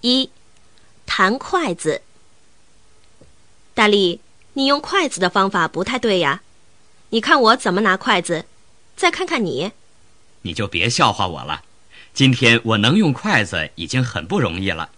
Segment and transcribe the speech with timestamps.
[0.00, 0.30] 一，
[1.06, 2.02] 弹筷子。
[3.74, 4.20] 大力，
[4.52, 6.42] 你用筷子的方法不太对呀。
[7.10, 8.44] 你看我怎么拿筷子，
[8.96, 9.72] 再看看你。
[10.42, 11.62] 你就别笑话我了。
[12.14, 14.90] 今天我能用筷子已经很不容易了。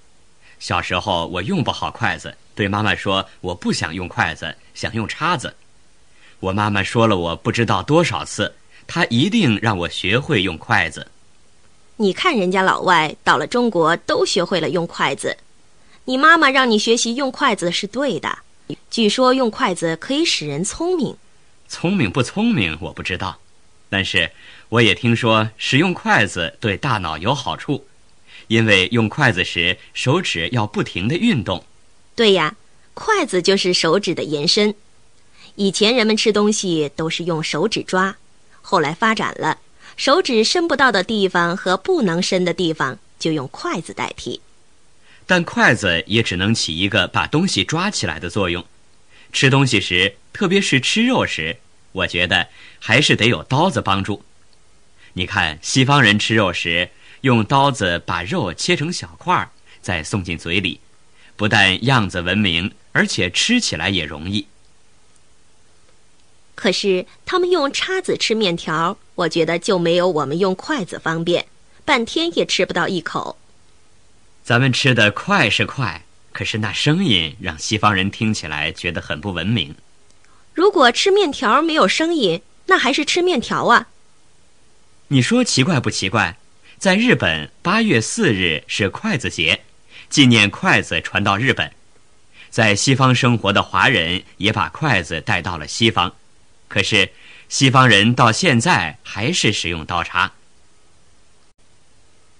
[0.58, 5.54] 小时候我用不好筷子，对妈妈说我不想用筷子，想用叉子。
[6.40, 8.54] 我妈妈说了我不知道多少次，
[8.86, 11.10] 她一定让我学会用筷子。
[12.00, 15.36] 你看人家老外到了中国都学会了用筷子，
[16.06, 18.38] 你妈妈让你学习用筷子是对的。
[18.90, 21.14] 据说用筷子可以使人聪明，
[21.68, 23.38] 聪明不聪明我不知道，
[23.90, 24.30] 但是
[24.70, 27.84] 我也听说使用筷子对大脑有好处，
[28.46, 31.62] 因为用筷子时手指要不停的运动。
[32.16, 32.56] 对呀，
[32.94, 34.74] 筷子就是手指的延伸。
[35.56, 38.16] 以前人们吃东西都是用手指抓，
[38.62, 39.58] 后来发展了。
[40.00, 44.40] 手指伸不到的地方和不能伸的地方，就用筷子代替。
[45.26, 48.64] 但筷子也只能起一个把东西抓起来的作用。
[49.30, 51.58] 吃东西时，特别是吃肉时，
[51.92, 54.24] 我觉得还是得有刀子帮助。
[55.12, 56.88] 你看，西方人吃肉时，
[57.20, 59.50] 用刀子把肉切成小块儿，
[59.82, 60.80] 再送进嘴里，
[61.36, 64.46] 不但样子文明，而且吃起来也容易。
[66.60, 71.46] 可是他们用叉子吃面条，我觉得就没有我们用筷子方便，
[71.86, 73.38] 半天也吃不到一口。
[74.44, 79.74] 咱们吃的快是快，可是那声音让西方人听起来觉得很不文明。
[80.52, 83.88] 如果吃面条没有声音，那还是吃面条啊？
[85.08, 86.36] 你说奇怪不奇怪？
[86.76, 89.62] 在日本，八月四日是筷子节，
[90.10, 91.72] 纪念筷子传到日本。
[92.50, 96.14] 在西方生活的华人也把筷子带到了西方。
[96.70, 97.10] 可是，
[97.48, 100.30] 西方人到现在还是使用刀叉。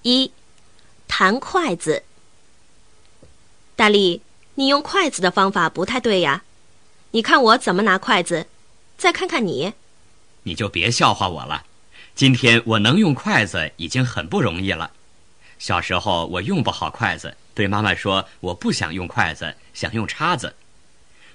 [0.03, 0.31] 一，
[1.09, 2.05] 弹筷子。
[3.75, 4.23] 大力，
[4.55, 6.45] 你用筷子的方法不太对呀。
[7.11, 8.47] 你看我怎么拿筷子，
[8.97, 9.73] 再看看你。
[10.45, 11.65] 你就别笑话我了。
[12.15, 14.93] 今天我能用筷子已经很不容易了。
[15.59, 20.55] 小时候我用不好筷子，对妈妈说我不想用筷子，想用叉子。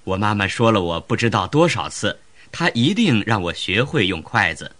[0.05, 2.17] 我妈妈说了我不知道多少次。
[2.51, 4.71] 他一定让我学会用筷子。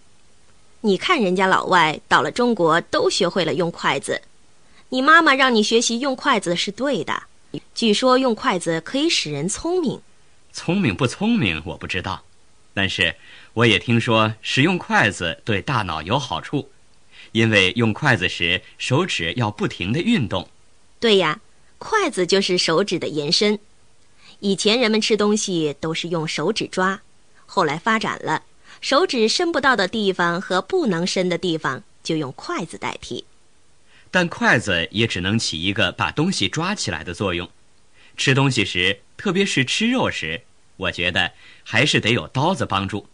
[0.81, 4.21] 你看人家老外到了中国都学会了用筷子，
[4.89, 7.23] 你妈妈让你学习用筷子是对的。
[7.73, 9.99] 据说用筷子可以使人聪明，
[10.53, 12.23] 聪明不聪明我不知道，
[12.73, 13.15] 但是
[13.53, 16.69] 我也听说使用筷子对大脑有好处，
[17.31, 20.47] 因为用筷子时手指要不停的运动。
[20.99, 21.39] 对呀，
[21.77, 23.57] 筷子就是手指的延伸。
[24.39, 27.01] 以前人们吃东西都是用手指抓。
[27.45, 28.43] 后来发展了，
[28.81, 33.25] 手指伸不到的地方和不能伸的地方，就用筷子代替。
[34.11, 37.49] 但筷子也只能起一个把东西抓起来的作用。
[38.15, 40.41] 吃东西时，特别是吃肉时，
[40.77, 43.07] 我觉得还是得有刀子帮助。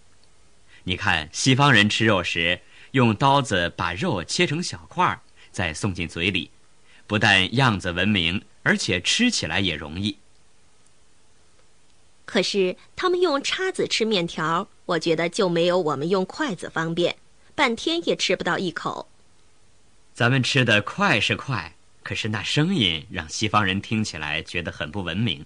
[0.84, 5.22] 你看，西方人吃肉时，用刀子把肉切成小块儿，
[5.52, 6.52] 再送进嘴里，
[7.08, 10.18] 不但样子文明，而且吃起来也容易。
[12.32, 17.18] 可是他们用叉子吃面条，我觉得就没有我们用筷子方便，
[17.56, 19.10] 半天也吃不到一口。
[20.14, 25.46] 咱们吃的快是快，可是那声音让西方人听起来觉得很不文明。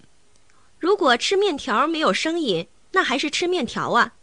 [0.78, 4.14] 如果吃面条没有声音，那还是吃面条啊？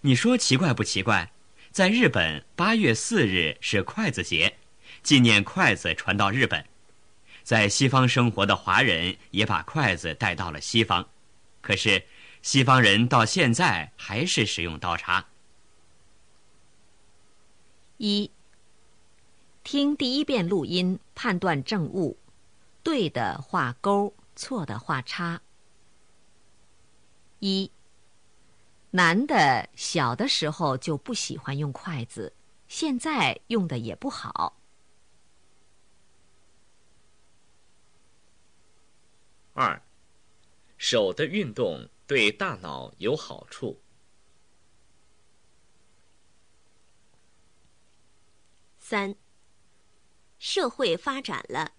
[0.00, 1.30] 你说奇怪不奇怪？
[1.70, 4.56] 在日本，八月四日是筷子节，
[5.04, 6.64] 纪念筷子传到日本。
[7.44, 11.06] 在西方生活的华人也把筷子带到了西方。
[11.64, 12.04] 可是，
[12.42, 15.24] 西方人到现在还是使用刀叉。
[17.96, 18.30] 一，
[19.62, 22.18] 听第一遍录音，判断正误，
[22.82, 25.40] 对的画勾，错的画叉。
[27.38, 27.70] 一，
[28.90, 32.34] 男的小的时候就不喜欢用筷子，
[32.68, 34.58] 现在用的也不好。
[39.54, 39.80] 二。
[40.76, 43.80] 手的运动对大脑有好处。
[48.78, 49.16] 三，
[50.38, 51.72] 社会发展了，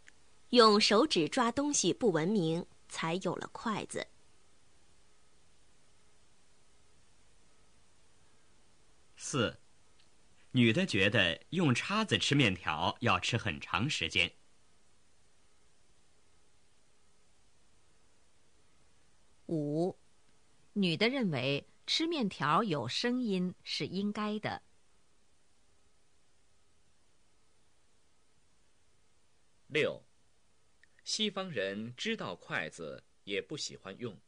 [0.50, 4.08] 用手指抓东西不文明，才有了筷子。
[9.18, 9.60] 四，
[10.52, 14.32] 女的觉得用叉子吃面条要吃很长时间。
[20.78, 24.62] 女的认为吃面条有声音是应该的。
[29.68, 30.04] 六，
[31.06, 34.20] 西方人知道筷子，也不喜欢用。